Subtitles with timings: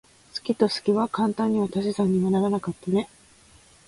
[0.33, 3.07] 好きと好きは簡単には足し算にはならなかったね。